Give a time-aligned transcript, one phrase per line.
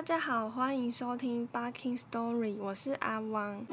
[0.00, 3.66] 大家好，欢迎收听 Barking Story，我是阿汪。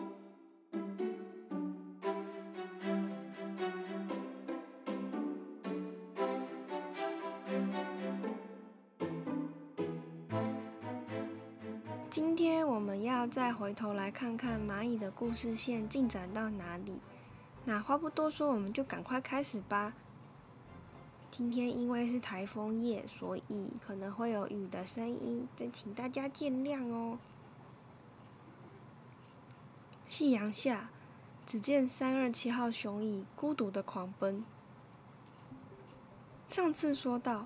[12.09, 16.99] 今天我们要再回头来看看蚂蚁的故事线进展到哪里。
[17.63, 19.93] 那话不多说，我们就赶快开始吧。
[21.37, 27.19] 今天因为是台风夜，所以可能会有雨的声音，再请大家见谅哦。
[30.07, 30.89] 夕阳下，
[31.45, 34.43] 只见三二七号雄蚁孤独的狂奔。
[36.47, 37.45] 上次说到，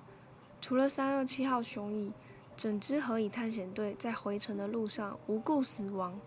[0.62, 2.14] 除了三二七号雄蚁，
[2.56, 6.18] 整支河蚁探险队在回程的路上无故死亡，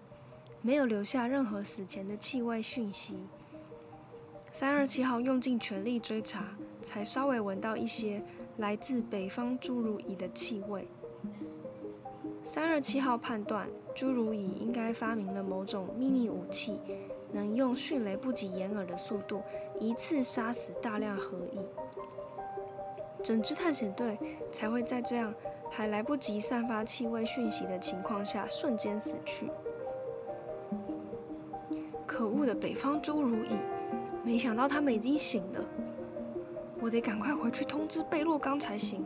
[0.61, 3.21] 没有留下任何死前的气味讯息。
[4.53, 6.59] 三二七号用尽全力追查。
[6.85, 8.23] 才稍微闻到一些
[8.59, 10.87] 来自北方侏儒蚁的气味。
[12.43, 13.67] 三二七号判断，
[13.97, 16.79] 侏儒蚁应该发明了某种秘密武器，
[17.33, 19.43] 能用迅雷不及掩耳的速度
[19.81, 21.59] 一次杀死大量河蚁。
[23.23, 24.19] 整支探险队
[24.53, 25.35] 才会在这样
[25.71, 29.49] 还来不及散发气味讯息的情况下瞬间死去。
[32.07, 33.57] 可恶的北方侏儒蚁！
[34.23, 35.65] 没想到他们已经醒了。
[36.81, 39.05] 我得赶快回去通知贝洛刚才行。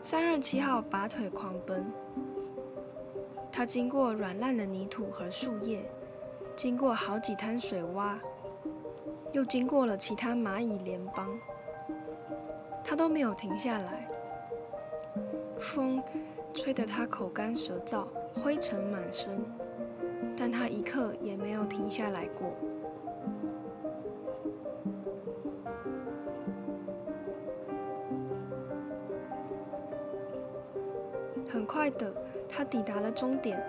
[0.00, 1.84] 三二七号拔腿狂奔，
[3.50, 5.82] 他经过软烂的泥土和树叶，
[6.54, 8.18] 经过好几滩水洼，
[9.32, 11.36] 又经过了其他蚂蚁联邦，
[12.84, 14.08] 他都没有停下来。
[15.58, 16.02] 风
[16.52, 19.42] 吹得他口干舌燥，灰尘满身，
[20.36, 22.52] 但他一刻也没有停下来过。
[31.54, 32.12] 很快的，
[32.48, 33.64] 他抵达了终点，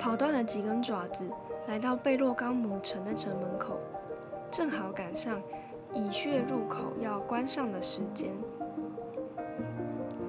[0.00, 1.22] 跑断了几根爪子，
[1.68, 3.78] 来到贝洛冈姆城的城门口，
[4.50, 5.40] 正好赶上
[5.94, 8.32] 蚁穴入口要关上的时间。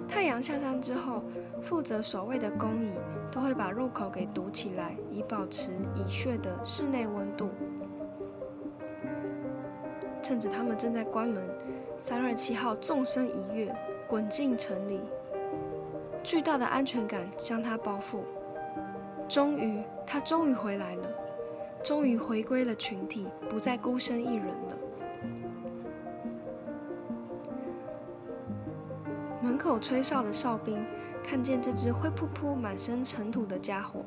[0.07, 1.23] 太阳下山之后，
[1.63, 2.91] 负责守卫的工蚁
[3.31, 7.49] 都会把入口给堵起来，以保持蚁穴的室内温度。
[10.21, 11.43] 趁着他们正在关门，
[11.97, 13.75] 三二七号纵身一跃，
[14.07, 15.01] 滚进城里。
[16.23, 18.19] 巨大的安全感将他包覆。
[19.27, 21.07] 终于，他终于回来了，
[21.83, 24.77] 终于回归了群体，不再孤身一人了。
[29.41, 30.85] 门口吹哨的哨兵
[31.23, 34.05] 看见这只灰扑扑、满身尘土的家伙，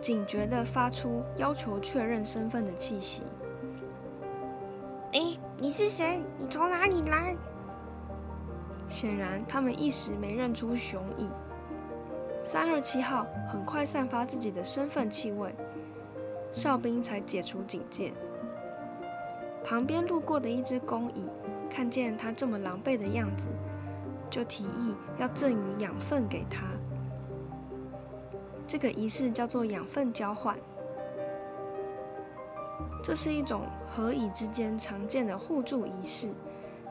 [0.00, 3.22] 警觉地发出要求确认身份的气息。
[5.12, 5.20] 哎，
[5.58, 6.22] 你是谁？
[6.38, 7.36] 你从哪里来？
[8.88, 11.28] 显然，他们一时没认出雄蚁。
[12.52, 15.54] 三二七号很快散发自己的身份气味，
[16.52, 18.12] 哨兵才解除警戒。
[19.64, 21.30] 旁边路过的一只公蚁
[21.70, 23.48] 看见他这么狼狈的样子，
[24.28, 26.66] 就提议要赠予养分给他。
[28.66, 30.54] 这个仪式叫做养分交换，
[33.02, 36.30] 这是一种合蚁之间常见的互助仪式，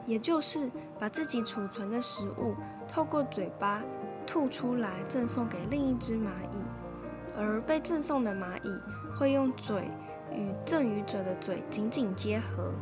[0.06, 0.68] 也就是
[0.98, 2.56] 把自己储存的食物
[2.88, 3.80] 透过嘴巴。
[4.26, 8.80] 吐出来赠送给另一只蚂蚁，而被赠送的蚂蚁
[9.18, 9.84] 会用嘴
[10.32, 12.72] 与赠予者的嘴紧紧结合，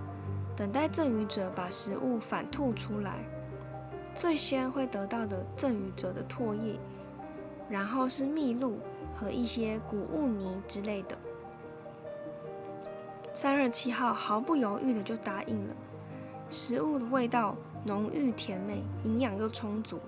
[0.56, 3.24] 等待赠予者把食物反吐出来。
[4.12, 6.78] 最先会得到的赠予者的唾液，
[7.68, 8.78] 然后是蜜露
[9.14, 11.16] 和一些谷物泥之类的。
[13.32, 15.74] 三二七号毫不犹豫的就答应了。
[16.48, 20.00] 食物的味道浓郁甜美，营养又充足。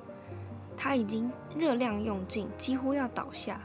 [0.85, 3.61] 他已经热量用尽，几乎要倒下。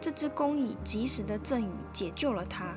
[0.00, 2.74] 这只公蚁及时的赠予解救了他。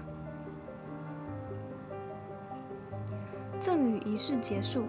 [3.60, 4.86] 赠予仪式结束，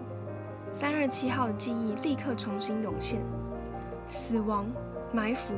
[0.69, 3.25] 三二七号的记忆立刻重新涌现，
[4.05, 4.67] 死亡、
[5.11, 5.55] 埋伏、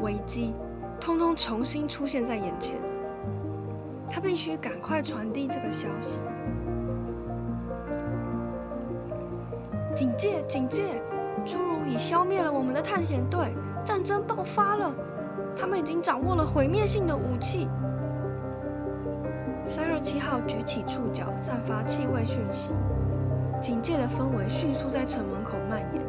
[0.00, 0.54] 危机，
[1.00, 2.76] 通通重新出现在眼前。
[4.06, 6.20] 他必须赶快传递这个消息。
[9.92, 10.44] 警戒！
[10.46, 11.02] 警戒！
[11.46, 13.54] 侏儒已消灭了我们的探险队，
[13.84, 14.92] 战争爆发了。
[15.56, 17.68] 他们已经掌握了毁灭性的武器。
[19.64, 22.72] 三二七号举起触角，散发气味讯息。
[23.60, 26.02] 警戒的氛围迅速在城门口蔓延，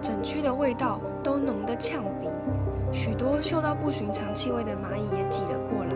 [0.00, 2.28] 整区的味道都浓得呛鼻。
[2.90, 5.94] 许多嗅到不寻常气味的蚂蚁也挤了过来，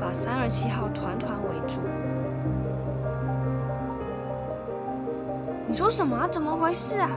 [0.00, 1.80] 把三二七号团团围住。
[5.66, 6.28] 你说什么？
[6.28, 7.10] 怎么回事啊？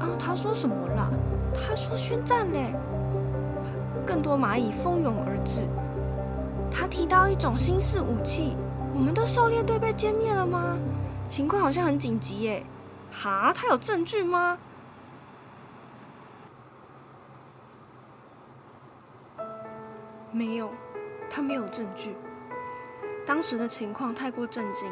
[0.00, 1.10] 啊，他说什么了？
[1.54, 2.74] 他说宣战嘞！
[4.06, 5.66] 更多蚂蚁蜂拥而至。
[6.70, 8.56] 他提到一种新式武器，
[8.94, 10.76] 我们的狩猎队被歼灭了吗？
[11.26, 12.62] 情况好像很紧急耶！
[13.10, 14.58] 哈，他有证据吗？
[20.30, 20.70] 没有，
[21.30, 22.14] 他没有证据。
[23.24, 24.88] 当时的情况太过震惊，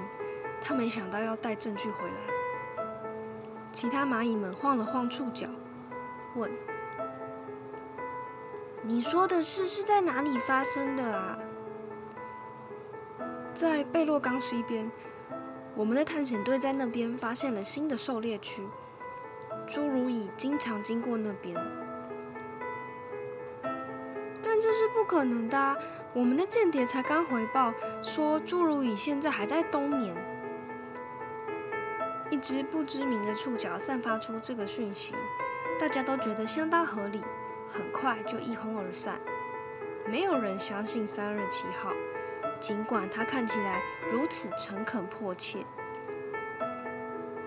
[0.61, 2.34] 他没想到要带证据回来。
[3.75, 5.49] 其他蚂蚁们晃了晃触角，
[6.37, 6.49] 问
[8.83, 11.37] ：“你说的事是在哪里发生的啊？”
[13.53, 14.89] 在贝洛冈西边，
[15.75, 18.63] 我们的探险队在那边发现了新的狩猎区，
[19.67, 21.57] 侏儒蚁经常经过那边。
[24.41, 25.77] 但这是不可能的，
[26.13, 30.34] 我们的间谍才刚回报说侏儒蚁现在还在冬眠。
[32.31, 35.15] 一只不知名的触角散发出这个讯息，
[35.79, 37.21] 大家都觉得相当合理，
[37.69, 39.21] 很快就一哄而散，
[40.07, 41.93] 没有人相信三二七号。
[42.61, 45.67] 尽管他看起来如此诚恳迫切，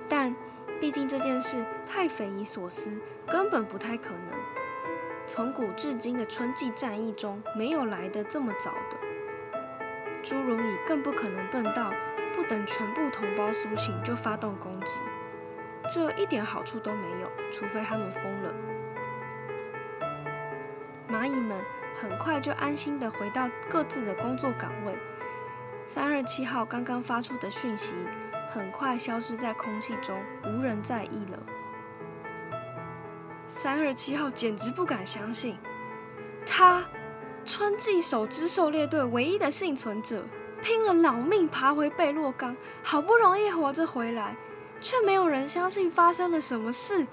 [0.07, 0.35] 但
[0.79, 4.39] 毕竟这件事太匪夷所思，根本不太可能。
[5.25, 8.97] 从古至今的春季战役中，没有来得这么早的。
[10.23, 11.91] 侏儒蚁更不可能笨到
[12.37, 14.99] 不等全部同胞苏醒就发动攻击，
[15.93, 18.53] 这一点好处都没有，除非他们疯了。
[21.09, 21.57] 蚂蚁们。
[21.99, 24.95] 很快就安心的回到各自的工作岗位。
[25.83, 27.95] 三二七号刚刚发出的讯息
[28.47, 31.39] 很快消失在空气中，无人在意了。
[33.47, 35.57] 三二七号简直不敢相信，
[36.45, 36.85] 他
[37.43, 40.23] 春季首支狩猎队唯一的幸存者，
[40.61, 44.35] 拼了老命爬回贝洛冈，好不容易活着回来，
[44.81, 47.07] 却没有人相信发生了什么事。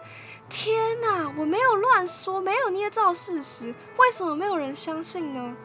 [0.48, 1.32] 天哪！
[1.38, 5.56] 我没有乱说，没有捏造事实，为什么没有人相信呢？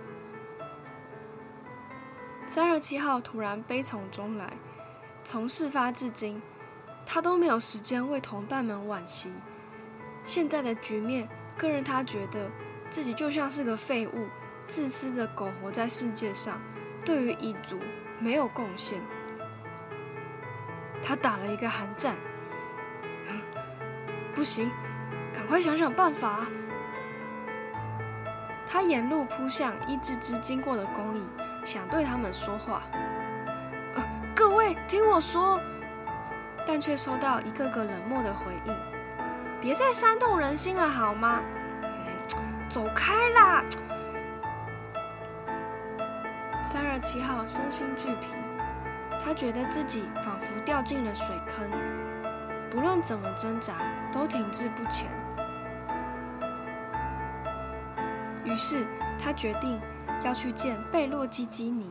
[2.48, 4.58] 三二七号突然悲从中来，
[5.24, 6.42] 从事发至今，
[7.06, 9.32] 他都没有时间为同伴们惋惜。
[10.24, 11.28] 现在的局面
[11.58, 12.50] 更让他觉得
[12.90, 14.28] 自己就像是个废物，
[14.66, 16.60] 自私的苟活在世界上，
[17.10, 17.80] 对于蚁族
[18.20, 19.02] 没有贡献。
[21.02, 22.16] 他打了一个寒战。
[24.36, 24.70] 不行，
[25.34, 26.42] 赶快想想办法！
[28.68, 31.28] 他沿路扑向一只只经过的工蚁，
[31.66, 32.84] 想对他们说话。
[34.36, 35.60] 各位听我说，
[36.68, 38.76] 但却收到一个个冷漠的回应。
[39.60, 41.42] 别再煽动人心了，好吗？
[42.70, 43.64] 走开啦！
[47.02, 48.34] 七号身心俱疲，
[49.24, 51.70] 他觉得自己仿佛掉进了水坑。
[52.70, 53.76] 不论怎么挣扎，
[54.12, 55.10] 都停滞不前。
[58.46, 58.86] 于是
[59.20, 59.80] 他决定
[60.24, 61.90] 要去见贝洛基基尼。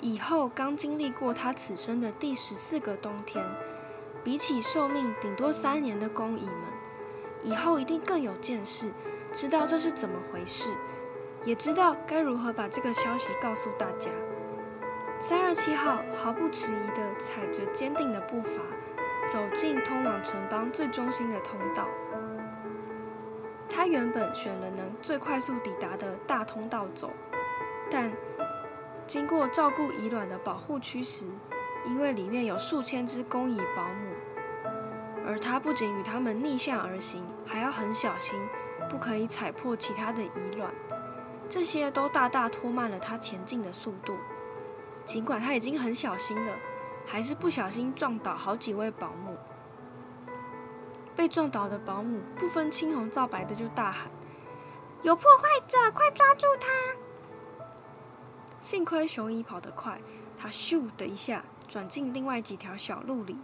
[0.00, 3.44] 以后刚经历过他此生的第十四个冬天，
[4.22, 6.54] 比起寿命顶多三年的工蚁们，
[7.42, 8.92] 以后一定更有见识，
[9.32, 10.74] 知道这是怎么回事，
[11.44, 14.10] 也知道该如何把这个消息告诉大家。
[15.18, 18.60] 三二七号毫不迟疑地踩着坚定的步伐，
[19.28, 21.86] 走进通往城邦最中心的通道。
[23.68, 27.10] 他原本选了能最快速抵达的大通道走，
[27.90, 28.12] 但
[29.06, 31.26] 经过照顾蚁卵的保护区时，
[31.86, 34.14] 因为里面有数千只工蚁保姆，
[35.26, 38.40] 而他不仅与他们逆向而行，还要很小心，
[38.88, 40.72] 不可以踩破其他的蚁卵。
[41.48, 44.16] 这些都大大拖慢了他前进的速度。
[45.04, 46.56] 尽管他已经很小心了，
[47.06, 49.36] 还是不小心撞倒好几位保姆。
[51.14, 54.10] 被撞倒的保姆不分青红皂白的就大喊
[55.02, 56.96] ：“有破坏者，快抓住他！”
[58.60, 60.00] 幸亏熊蚁跑得快，
[60.36, 63.38] 他咻的一下转进另外几条小路里。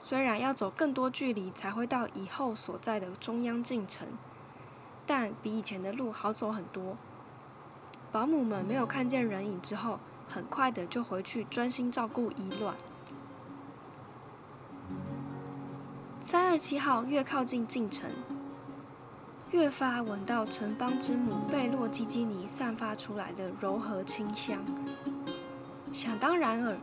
[0.00, 4.08] 虽然要走更多距离才会到以后所在的中央进城，
[5.06, 6.96] 但比以前的路好走很多。
[8.12, 9.98] 保姆们没有看见人影之后。
[10.28, 12.74] 很快的就回去专心照顾蚁卵。
[16.22, 18.08] 三二七号越靠近进城，
[19.50, 24.64] 越发闻到城邦之母贝洛基基尼散发出来的柔和清香。
[25.92, 26.78] 想当然尔，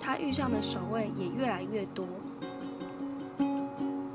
[0.00, 2.06] 他遇上的守卫也越来越多。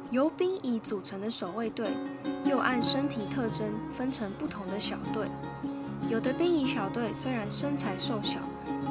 [0.10, 1.96] 由兵蚁组成的守卫队，
[2.44, 5.30] 又按身体特征分成不同的小队。
[6.08, 8.40] 有的兵蚁小队虽然身材瘦小，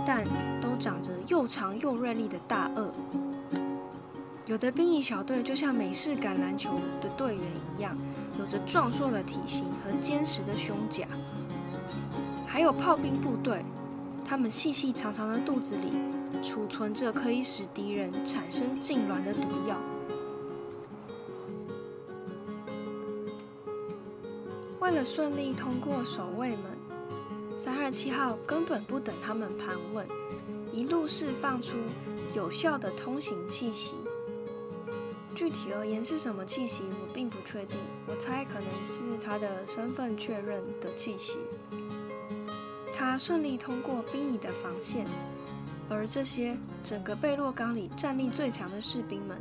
[0.07, 0.25] 但
[0.61, 2.91] 都长着又长又锐利的大颚。
[4.47, 7.45] 有的兵役小队就像美式橄榄球的队员
[7.77, 7.97] 一样，
[8.39, 11.07] 有着壮硕的体型和坚实的胸甲。
[12.47, 13.65] 还有炮兵部队，
[14.25, 15.93] 他们细细长长的肚子里
[16.43, 19.77] 储存着可以使敌人产生痉挛的毒药。
[24.81, 26.78] 为了顺利通过守卫门，
[27.59, 30.07] 三二七号根本不等他们盘问，
[30.73, 31.77] 一路释放出
[32.33, 33.97] 有效的通行气息。
[35.35, 37.77] 具体而言是什么气息，我并不确定。
[38.07, 41.41] 我猜可能是他的身份确认的气息。
[42.93, 45.05] 他顺利通过兵役的防线，
[45.91, 49.37] 而这些整个贝洛冈里战力最强的士兵们，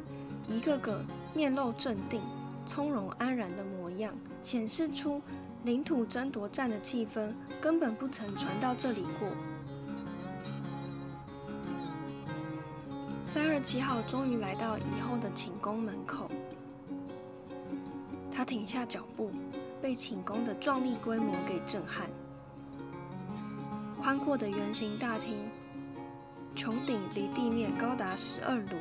[0.48, 1.06] 一个个
[1.36, 2.20] 面露镇定、
[2.66, 5.22] 从容安然的模样，显示出。
[5.68, 9.28] 领土争夺战的气氛根本不曾传到这里过。
[13.26, 16.32] 三二七号终于来到以后的寝宫门口，
[18.32, 19.30] 他停下脚步，
[19.82, 22.10] 被寝宫的壮丽规模给震撼。
[24.00, 25.36] 宽阔的圆形大厅，
[26.56, 28.78] 穹顶离地面高达十二炉，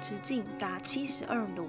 [0.00, 1.66] 直径达七十二炉。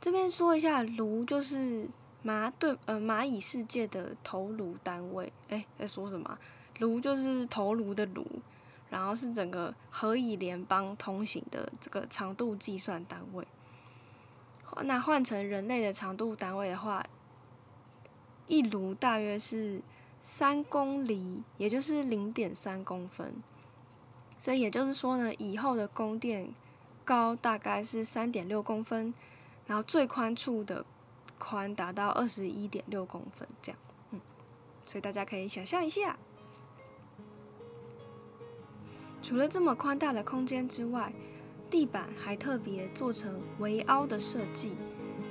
[0.00, 1.88] 这边说一下，炉就是。
[2.24, 6.38] 蚂对呃蚂蚁世界的头颅单位，哎，在说什么？
[6.80, 8.26] 颅就是头颅的颅，
[8.90, 13.46] 然后是整个何以联邦通行的这个长度计算单位。
[14.82, 17.04] 那换成人类的长度单位的话，
[18.46, 19.80] 一炉大约是
[20.20, 23.34] 三公里，也就是零点三公分。
[24.36, 26.52] 所以也就是说呢，以后的宫殿
[27.04, 29.14] 高大概是三点六公分，
[29.66, 30.84] 然后最宽处的。
[31.38, 33.80] 宽达到二十一点六公分，这样，
[34.10, 34.20] 嗯，
[34.84, 36.18] 所以大家可以想象一下。
[39.22, 41.12] 除了这么宽大的空间之外，
[41.70, 44.72] 地板还特别做成围凹的设计，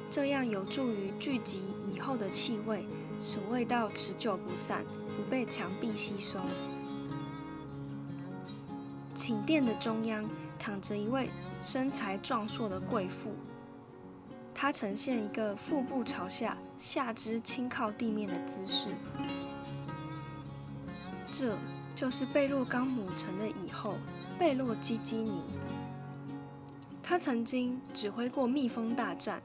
[0.10, 2.86] 这样有助于聚集以后的气味，
[3.18, 4.86] 使味道持久不散，
[5.16, 6.40] 不被墙壁吸收。
[9.16, 13.34] 寝殿的中央躺着一位身材壮硕的贵妇。
[14.60, 18.90] 它呈现一个腹部朝下、下肢轻靠地面的姿势，
[21.32, 21.56] 这
[21.96, 23.98] 就是贝洛冈母城的蚁后
[24.40, 25.44] 贝洛基基尼。
[27.04, 29.44] 他曾经指挥过蜜蜂大战，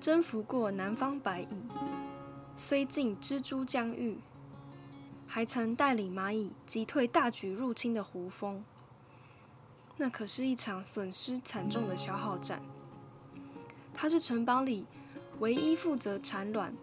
[0.00, 1.62] 征服过南方白蚁，
[2.56, 4.20] 虽进蜘蛛疆域，
[5.26, 8.64] 还曾带领蚂蚁击退大举入侵的胡蜂。
[9.98, 12.62] 那可是一场损失惨重的消耗战。
[14.02, 14.86] 他是城堡里
[15.40, 16.74] 唯一负责产卵、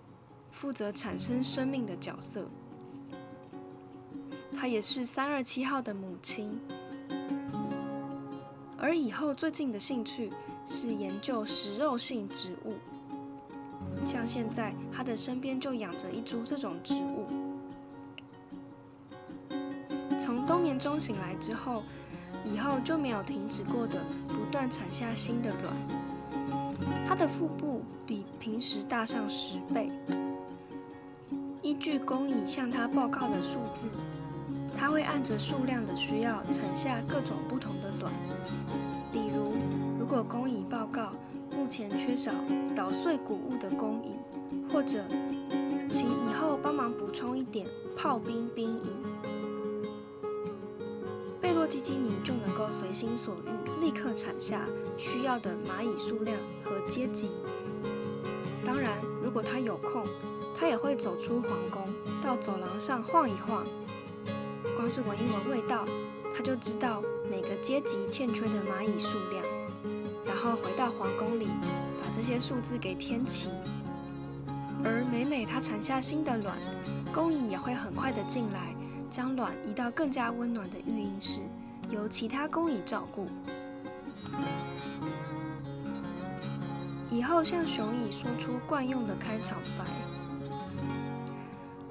[0.51, 2.47] 负责产生生命的角色。
[4.55, 6.59] 他也是三二七号的母亲，
[8.77, 10.31] 而以后最近的兴趣
[10.63, 12.75] 是研究食肉性植物。
[14.05, 17.25] 像现在，他的身边就养着一株这种植物。
[20.19, 21.81] 从冬眠中醒来之后，
[22.45, 26.06] 以后就没有停止过的不断产下新的卵。
[27.07, 29.91] 它的腹部比平时大上十倍。
[31.61, 33.87] 依据工蚁向它报告的数字，
[34.77, 38.13] 它会按着数量的需要产下各种不同的卵。
[39.11, 39.53] 比如，
[39.99, 41.11] 如果工蚁报告
[41.55, 42.31] 目前缺少
[42.75, 44.11] 捣碎谷物的工蚁，
[44.71, 45.03] 或者
[45.91, 47.65] 请以后帮忙补充一点
[47.97, 48.89] 炮兵兵蚁，
[51.41, 54.61] 贝洛基基尼就能够随心所欲，立刻产下。
[54.97, 57.29] 需要的蚂蚁数量和阶级。
[58.65, 60.05] 当然，如果他有空，
[60.57, 61.87] 他也会走出皇宫，
[62.21, 63.63] 到走廊上晃一晃。
[64.75, 65.85] 光是闻一闻味道，
[66.35, 69.43] 他就知道每个阶级欠缺的蚂蚁数量，
[70.25, 71.47] 然后回到皇宫里，
[72.01, 73.49] 把这些数字给填齐。
[74.83, 76.57] 而每每他产下新的卵，
[77.13, 78.75] 工蚁也会很快的进来，
[79.09, 81.41] 将卵移到更加温暖的育婴室，
[81.89, 83.27] 由其他工蚁照顾。
[87.09, 89.85] 以后向熊蚁说出惯用的开场白：“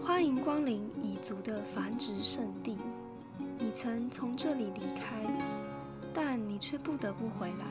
[0.04, 2.78] 欢迎光临蚁族的繁殖圣地。
[3.58, 5.22] 你曾从这里离开，
[6.12, 7.66] 但你却不得不回来。”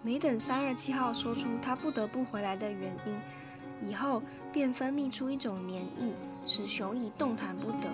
[0.00, 6.14] 没等三二七号说出他不得不回来的原因，以后便分泌出一种黏液，
[6.46, 7.90] 使雄蚁动弹不得，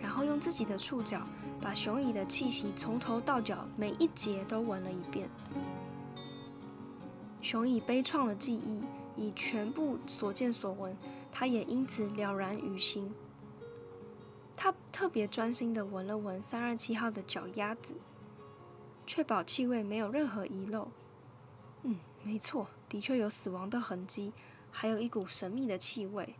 [0.00, 1.22] 然后用自己的触角
[1.60, 5.28] 把雄蚁的气息从头到脚每一节都闻了一遍。
[7.42, 8.82] 雄蚁悲怆的记忆，
[9.16, 10.96] 以全部所见所闻，
[11.30, 13.14] 他也因此了然于心。
[14.56, 17.94] 他特别专心地闻了闻三二七号的脚丫子，
[19.06, 20.88] 确保气味没有任何遗漏。
[21.82, 24.32] 嗯，没错，的确有死亡的痕迹，
[24.70, 26.34] 还有一股神秘的气味。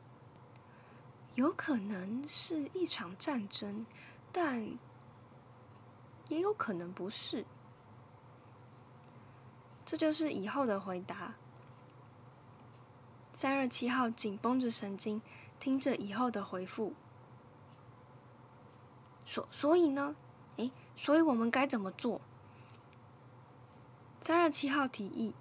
[1.34, 3.86] 有可能是一场战争，
[4.30, 4.76] 但
[6.30, 7.44] 也有可能不是。
[9.84, 11.34] 这就是以后的回答。
[13.34, 15.20] 三二七号紧绷着神经，
[15.58, 16.94] 听着以后的回复。
[19.26, 20.16] 所所以呢？
[20.56, 22.20] 诶，所以我们该怎么做？
[24.20, 25.34] 三二七号提议，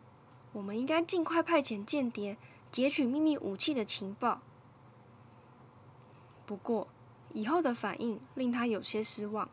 [0.53, 2.37] 我们应该尽快派遣间谍，
[2.71, 4.41] 截取秘密武器的情报。
[6.45, 6.87] 不过，
[7.33, 9.49] 以后的反应令他有些失望。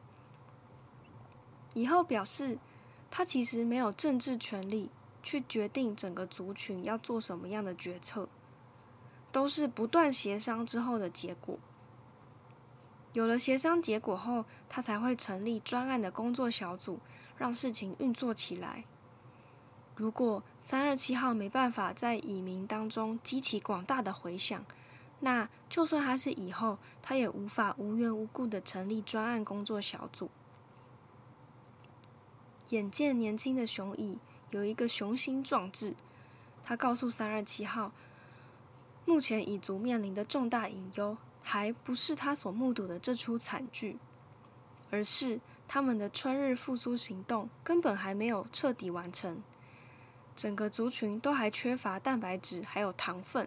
[1.76, 2.58] 以后表示，
[3.10, 4.88] 他其实没有政治权利
[5.22, 8.30] 去决定整个族群要做什么样的决策，
[9.30, 11.58] 都是不断协商之后的结果。
[13.12, 16.98] 有了协商结果后，他才会成立专案的工作小组，
[17.36, 18.86] 让事情运作起来。
[19.94, 24.64] 如果三二七号没办法在蚁民当中激起广大的回响，
[25.20, 30.30] 那就算他是以后，他也无法无缘无故的成立专案工作小组。
[32.70, 34.18] 眼见年轻的熊蚁
[34.50, 35.94] 有一个雄心壮志，
[36.64, 37.92] 他告诉三二七号，
[39.04, 43.98] 目前蚁族面临的重大隐忧，还不是他所目睹的这出惨剧，
[44.90, 49.42] 而是他们的春日复苏行动根本还没有彻底完成。
[50.34, 53.46] 整个族群都还缺乏蛋白质，还有糖分。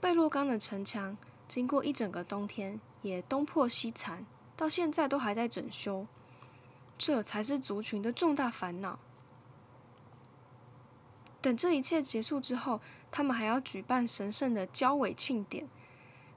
[0.00, 1.16] 贝洛冈的城墙
[1.48, 6.06] 经过一整个冬天，也东破西残，到现在都还在整修。
[6.96, 8.98] 这才是族群的重大烦恼。
[11.40, 15.68] 等这一切结束之后，他们还要举办神圣的交尾庆典。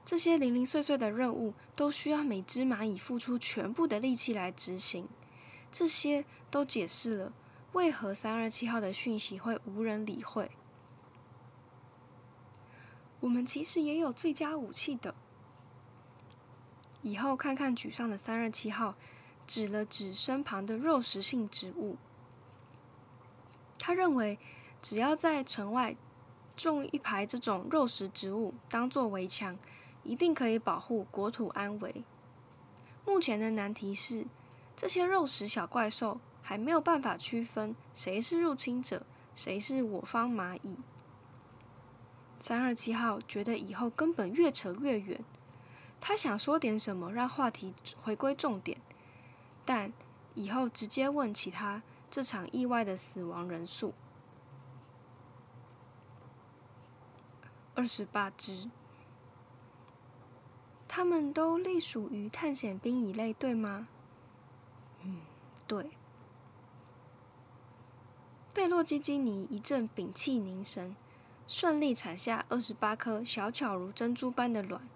[0.04, 5.08] 这些零零碎碎的任务，都需要每只蚂蚁付出全部的力气来执行。
[5.70, 7.32] 这些都解释了。
[7.72, 10.50] 为何三二七号的讯息会无人理会？
[13.20, 15.14] 我们其实也有最佳武器的。
[17.02, 18.94] 以后看看沮丧的三二七号，
[19.48, 21.96] 指了指身旁的肉食性植物。
[23.80, 24.38] 他认为，
[24.80, 25.96] 只要在城外
[26.54, 29.58] 种一排这种肉食植物当做围墙，
[30.04, 32.04] 一定可以保护国土安危。
[33.04, 34.26] 目前的难题是，
[34.76, 36.20] 这些肉食小怪兽。
[36.40, 40.78] 还没有办法区分谁是入侵者，谁是我方蚂蚁。
[42.38, 45.22] 三二七号觉得以后根本越扯越远，
[46.00, 48.80] 他想说点什么让话题回归重点，
[49.68, 49.92] 但
[50.34, 53.92] 以后直接问起他这场意外的死亡人数：
[57.74, 58.70] 二十八只。
[60.88, 63.88] 他们都隶属于探险兵一类，对吗？
[65.02, 65.20] 嗯，
[65.66, 65.90] 对。
[68.54, 70.96] 贝洛基基尼一阵屏气凝神，
[71.46, 74.88] 顺利产下二十八颗小巧如珍珠般的卵。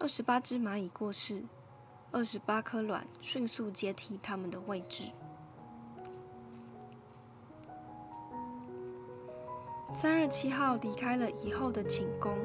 [0.00, 1.44] 二十八只蚂蚁过世，
[2.14, 5.04] 二十八颗卵迅速接替它们的位置。
[9.94, 12.36] 三二七号离开了以后的寝宫，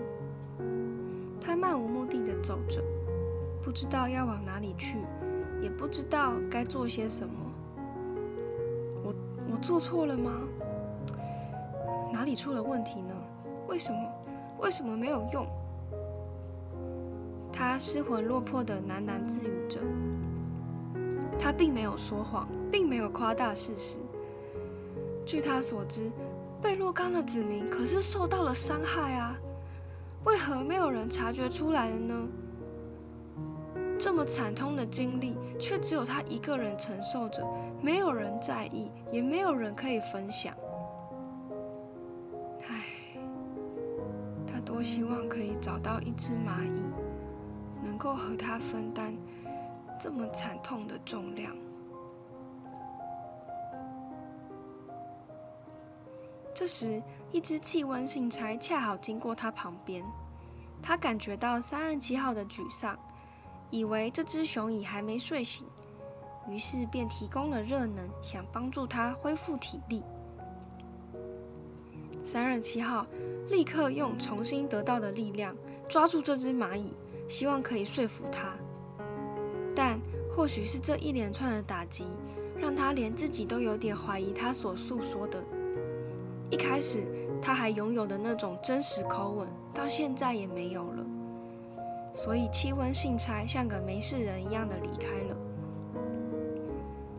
[1.42, 2.82] 他漫无目的的走着，
[3.62, 5.00] 不知道要往哪里去，
[5.62, 7.34] 也不知道该做些什么。
[9.04, 9.14] 我
[9.52, 10.32] 我做错了吗？
[12.14, 13.14] 哪里出了问题呢？
[13.68, 14.00] 为什么？
[14.60, 15.46] 为什么没有用？
[17.58, 19.80] 他失魂落魄的喃喃自语着。
[21.40, 23.98] 他并没有说谎，并没有夸大事实。
[25.26, 26.12] 据他所知，
[26.62, 29.36] 贝洛冈的子民可是受到了伤害啊！
[30.24, 32.28] 为何没有人察觉出来了呢？
[33.98, 37.44] 这么惨痛的经历，却只有他一个人承受着，
[37.82, 40.54] 没有人在意，也没有人可以分享。
[42.68, 42.86] 唉，
[44.46, 46.84] 他多希望可以找到一只蚂蚁，
[47.84, 49.16] 能够和他分担
[50.00, 51.56] 这么惨痛的重量。
[56.54, 60.04] 这时，一只气温信差恰好经过他旁边，
[60.82, 62.98] 他感觉到三二七号的沮丧。
[63.70, 65.68] 以为这只熊蚁还没睡醒，
[66.48, 70.02] 于是便提供了热能，想帮助它恢复体力。
[72.24, 73.06] 三二七号
[73.50, 75.54] 立刻用重新得到的力量
[75.90, 76.94] 抓住这只蚂蚁，
[77.28, 78.56] 希望可以说服他。
[79.76, 82.08] 但或许是这一连串的打击，
[82.58, 85.44] 让他连自己都有点怀疑他所诉说的。
[86.50, 87.04] 一开始
[87.42, 91.06] 他还拥有的那种真实口吻，到现在也没有了。
[92.14, 95.38] 所以，气温信差像个没事人一样的离开了。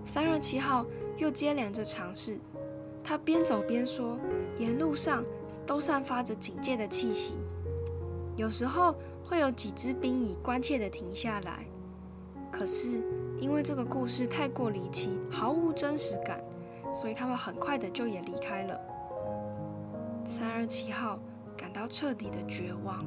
[0.04, 0.84] 三月七号
[1.18, 2.38] 又接连着尝试。
[3.04, 4.18] 他边走边说，
[4.58, 5.24] 沿路上
[5.64, 7.34] 都散发着警戒的气息。
[8.36, 8.94] 有时候
[9.28, 11.66] 会有几只兵蚁关切地停下来，
[12.50, 13.02] 可是
[13.38, 16.42] 因为这个故事太过离奇，毫无真实感，
[16.90, 18.80] 所以他们很快的就也离开了。
[20.26, 21.18] 三二七号
[21.56, 23.04] 感到彻底的绝望。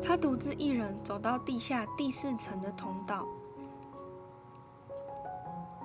[0.00, 3.26] 他独自一人走到地下第四层的通道。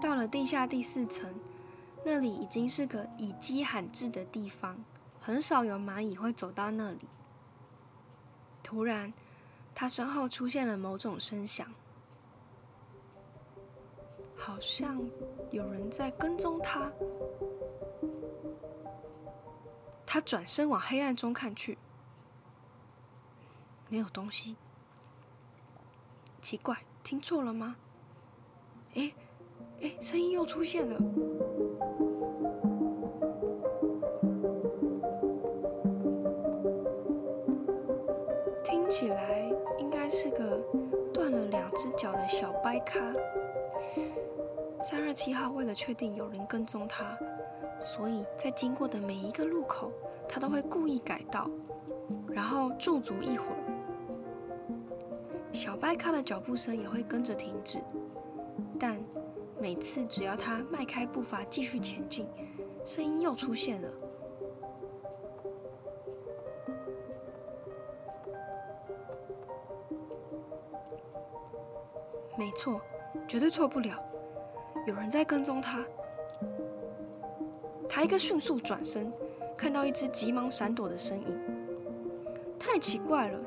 [0.02, 1.34] 到了地下第四层，
[2.04, 4.78] 那里已经是个以鸡罕至的地方，
[5.20, 7.00] 很少有蚂蚁会走到那里。
[8.68, 9.14] 突然，
[9.74, 11.74] 他身后出现了某种声响，
[14.36, 15.02] 好像
[15.52, 16.92] 有人在跟踪他。
[20.06, 21.78] 他转身往黑暗中看去，
[23.88, 24.58] 没有东西。
[26.42, 27.78] 奇怪，听错了吗？
[28.96, 29.16] 诶。
[29.80, 31.00] 哎，声音又出现了，
[41.78, 43.00] 只脚的小白咖。
[44.82, 47.18] 三二七号为了确定有人跟踪他，
[47.80, 49.92] 所以在经过的每一个路口，
[50.28, 51.50] 他都会故意改道，
[52.28, 53.58] 然后驻足一会儿，
[55.54, 57.80] 小白咖的脚步声也会跟着停止，
[58.80, 59.00] 但。
[59.60, 62.28] 每次只要他迈开步伐继续前进，
[62.86, 63.90] 声音又出现了。
[72.38, 72.80] 没错，
[73.28, 73.98] 绝对错不了，
[74.86, 75.84] 有人在跟踪他。
[77.90, 79.12] 他一个迅速转身，
[79.58, 81.40] 看到一只急忙闪躲的身影。
[82.60, 83.40] 太奇怪了，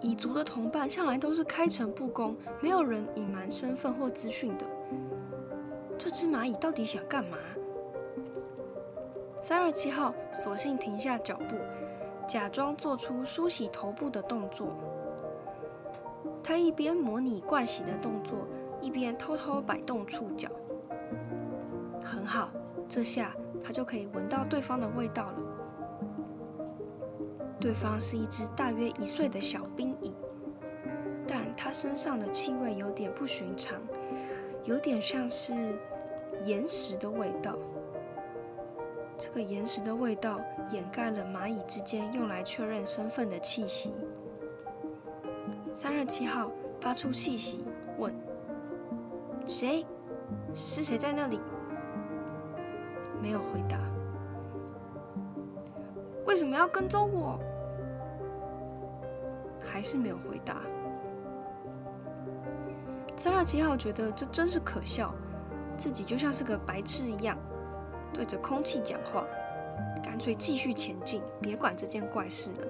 [0.00, 4.64] 蚁族的同伴向来都是开诚布公，没有人隐瞒身份或资讯的。
[5.98, 7.36] 这只蚂蚁到底想干嘛？
[9.40, 11.56] 三二七号索性停下脚步，
[12.26, 14.68] 假装做出梳洗头部的动作。
[16.42, 18.46] 他一边模拟惯洗的动作，
[18.80, 20.48] 一边偷偷摆动触角。
[22.04, 22.50] 很好，
[22.88, 25.38] 这下他就可以闻到对方的味道了。
[27.60, 30.14] 对方是一只大约一岁的小冰蚁，
[31.26, 33.80] 但它身上的气味有点不寻常，
[34.64, 35.78] 有点像是……
[36.46, 37.56] 岩石的味道，
[39.16, 40.40] 这个岩石的味道
[40.72, 43.92] 掩盖了蚂蚁之间用来确认身份的气息。
[45.72, 47.64] 三二七号发出气息，
[47.98, 48.14] 问
[49.46, 49.86] ：“谁？
[50.54, 51.40] 是谁在那里？”
[53.20, 53.78] 没有回答。
[56.26, 57.38] 为什么要跟踪我？
[59.64, 60.56] 还是没有回答。
[63.16, 65.14] 三二七号觉得这真是可笑。
[65.74, 67.36] 自己就像是个白痴一样，
[68.12, 69.24] 对着空气讲话，
[70.02, 72.66] 干脆继续前进，别管这件怪事了。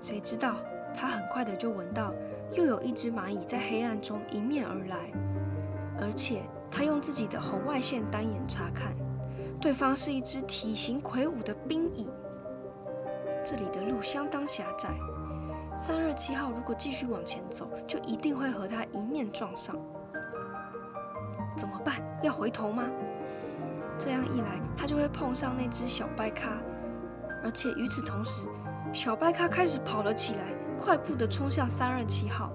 [0.00, 0.56] 谁知道
[0.94, 2.12] 他很快的就闻到，
[2.52, 4.96] 又有一只蚂蚁在黑暗中迎面而来，
[6.00, 8.94] 而且他用自己的红外线单眼查看，
[9.60, 12.08] 对方是一只体型魁梧的冰蚁。
[13.44, 14.90] 这里的路相当狭窄，
[15.76, 19.76] 三二七号如果继续往前走，就一定会和他迎面撞上。
[21.56, 21.96] 怎么办？
[22.22, 22.90] 要回头吗？
[23.98, 26.60] 这样一来，他就会碰上那只小白咖，
[27.42, 28.46] 而且与此同时，
[28.92, 32.52] 小白咖开始跑了起来，快步的冲向三二七号。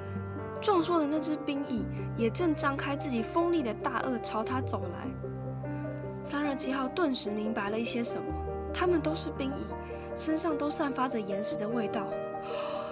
[0.62, 5.08] 壮硕的那只冰蚁也正张开自己锋利的大颚朝他走来。
[6.24, 8.24] 三二七号顿时明白了一些什么，
[8.74, 9.66] 他们都是冰蚁，
[10.16, 12.08] 身上都散发着岩石的味道。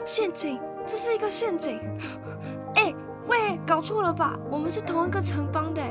[0.06, 0.60] 陷阱！
[0.86, 1.80] 这是一个陷阱！
[2.76, 2.94] 哎！
[3.28, 4.38] 喂，搞错了吧？
[4.50, 5.82] 我们是同一个城邦的。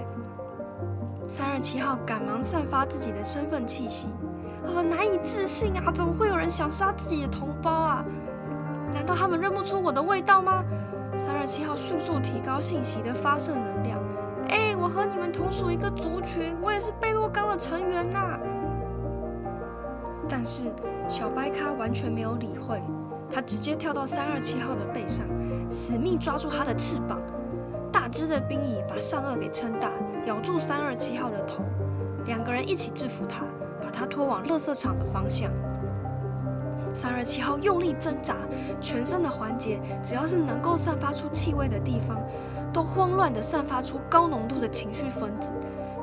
[1.29, 4.09] 三二七号赶忙散发自己的身份气息，
[4.64, 5.90] 呃，难以置信啊！
[5.90, 8.05] 怎么会有人想杀自己的同胞啊？
[8.92, 10.64] 难道他们认不出我的味道吗？
[11.16, 13.98] 三二七号迅速提高信息的发射能量。
[14.48, 18.38] 哎，我和你们同属一个族群，我也是贝洛刚的成员呐。
[20.29, 20.72] 但是
[21.09, 22.81] 小白咖完全没有理会，
[23.31, 25.26] 他直接跳到三二七号的背上。
[25.70, 27.20] 死命抓住他的翅膀，
[27.92, 29.88] 大只的冰蚁把上颚给撑大，
[30.26, 31.62] 咬住三二七号的头，
[32.26, 33.44] 两个人一起制服他，
[33.81, 35.50] 把他拖往垃圾场的方向。
[36.92, 38.37] 三二七号用力挣扎，
[38.81, 42.20] 全身的环节只要是能够散发出气味的地方，
[42.72, 45.50] 都慌乱地散发出高浓度的情绪分子，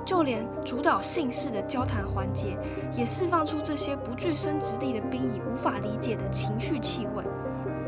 [0.05, 2.57] 就连主导姓氏的交谈环节，
[2.95, 7.23] 也释放出这些不具生殖力的冰蚁无法理解的情绪气味。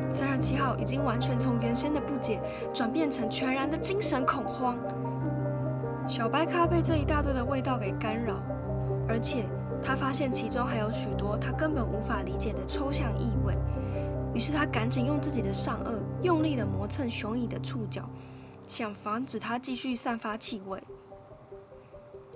[0.09, 2.41] 三二七号已经完全从原先的不解
[2.73, 4.75] 转变成全然的精神恐慌，
[6.07, 8.33] 小白咖被这一大堆的味道给干扰，
[9.07, 9.45] 而且
[9.83, 13.55] 他发现其中还有许多他根本无法理解的抽象意味。
[14.33, 18.07] 于是他赶紧用自己的上颚用力的磨蹭雄蚁的触角，
[18.67, 20.81] 想防止它继续散发气味。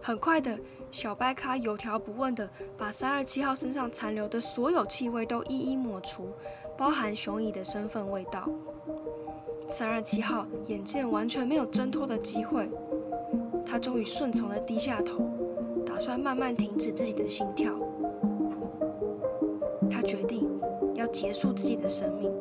[0.02, 0.60] 很快的，
[0.92, 6.30] 小白咖有条不紊的把三二七号身上残留的所有气味都一一抹除，
[6.76, 8.50] 包含雄蚁的身份味道。
[9.68, 12.70] 三二七号眼见完全没有挣脱的机会，
[13.66, 15.24] 他终于顺从的低下头，
[15.94, 17.72] 打算慢慢停止自己的心跳。
[19.88, 20.50] 他决定
[20.96, 22.34] 要结束自己的生命。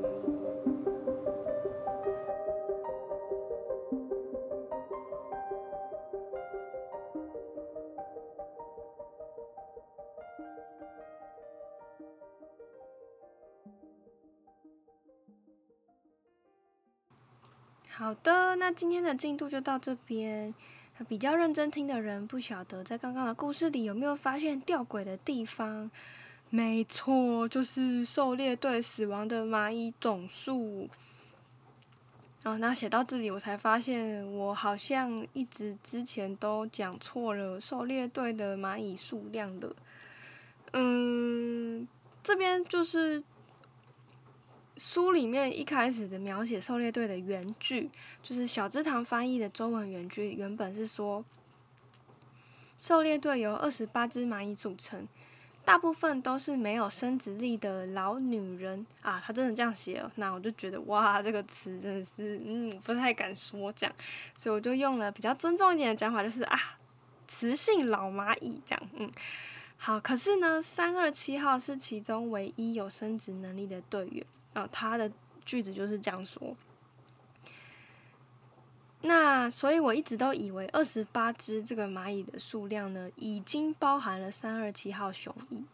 [17.90, 20.54] 好的，那今天的进度就到这边。
[21.02, 25.90] 比较认真听的人不晓得，在刚刚的故事里有没有发现吊诡的地方？
[26.50, 30.88] 没错，就是狩猎队死亡的蚂蚁总数。
[32.44, 39.76] 哦，那写到这里，我才发现我好像一直之前都讲错了狩猎队的蚂蚁数量了。
[40.72, 41.86] 嗯，
[42.22, 43.22] 这边就是。
[44.76, 47.90] 书里面一开始的描写狩猎队的原句，
[48.22, 51.24] 就是小之堂翻译的中文原句，原本是说，
[52.78, 55.06] 狩猎队由二十八只蚂蚁组成，
[55.62, 59.22] 大部分都是没有生殖力的老女人啊。
[59.24, 63.94] 他真的这样写了，那我就觉得哇，这个词真的是，嗯，不太敢说这样，
[64.36, 66.58] 所以我就用了比较尊重一点的讲法，就是啊，
[67.28, 69.10] 雌性老蚂蚁这样，嗯，
[69.76, 70.00] 好。
[70.00, 74.24] 可是呢，三二七号是其中唯一有生殖能力的队员。
[74.52, 75.10] 啊，他的
[75.44, 76.56] 句子就是这样说。
[79.04, 85.64] 那所以我一直都以为二十八只这个蚂蚁的数量呢，已经包含了三二七号雄蚁。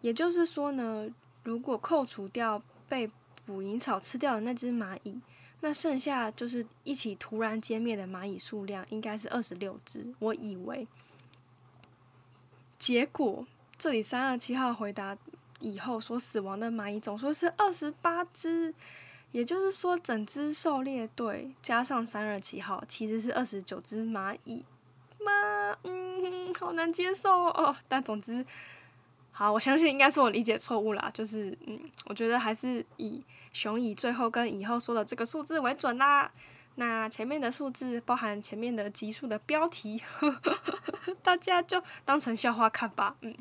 [0.00, 1.08] 也就是说呢，
[1.42, 3.10] 如果扣除掉被
[3.44, 5.20] 捕蝇草吃掉的那只蚂蚁，
[5.60, 10.14] 那剩下就是一起突然歼灭的蚂蚁数量应该是二十六只。
[10.18, 10.88] 我以为，
[12.78, 15.18] 结果这里三二七号回答。
[15.62, 18.74] 以后所死亡的蚂蚁总数是二十八只，
[19.30, 24.64] 也就是说，整支狩猎队加上三二七号，其实是二十九只蚂蚁。
[25.24, 27.76] 吗，嗯，好难接受哦。
[27.86, 28.44] 但总之，
[29.30, 31.08] 好，我相信应该是我理解错误啦。
[31.14, 36.32] 就是，嗯，我觉得还是以熊蚁最后跟以后说的这个数字为准啦。
[36.74, 40.02] 那前面的数字包含前面的集数的标题，
[41.22, 43.14] 大家就当成笑话看吧。
[43.20, 43.32] 嗯，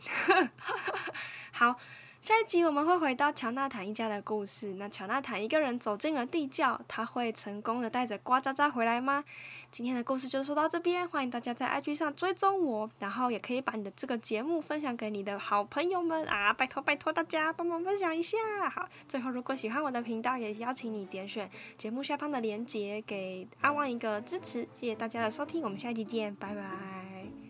[1.52, 1.76] 好。
[2.22, 4.76] 下一集我们会回到乔纳坦一家的故事。
[4.76, 9.24] 那乔纳坦一个人走进了地窖，他会成功的带着瓜渣渣回来吗？
[9.72, 16.54] 今天的故事就说到这边，欢迎大家在 IG 上追踪我，然后也可以把你的这个节目分享给你的好朋友们啊！
[16.54, 18.38] 拜托拜托大家帮忙分享一下。
[18.70, 24.62] 好，最后如果喜欢我的频道，也邀请你点选节目下方的链接，给阿旺一个支持。
[24.76, 27.41] 谢谢大家的收听，我们下一集见，拜拜。